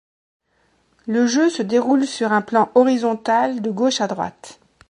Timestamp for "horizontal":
2.73-3.61